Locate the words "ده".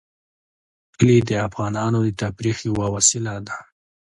3.47-3.57